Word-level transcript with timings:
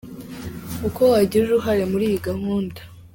Uko 0.87 1.01
wagira 1.11 1.43
uruhare 1.45 1.83
muri 1.91 2.03
iyi 2.09 2.19
gahunda. 2.27 2.79